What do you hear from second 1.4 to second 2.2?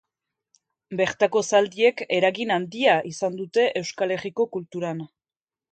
zaldiek